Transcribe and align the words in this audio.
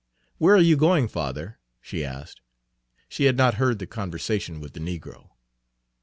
"Where 0.39 0.55
are 0.55 0.61
you 0.61 0.77
going, 0.77 1.07
father?" 1.09 1.59
she 1.79 2.03
asked. 2.03 2.41
She 3.07 3.25
had 3.25 3.37
not 3.37 3.53
heard 3.61 3.77
the 3.77 3.85
conversation 3.85 4.59
with 4.59 4.73
the 4.73 4.79
negro. 4.79 5.29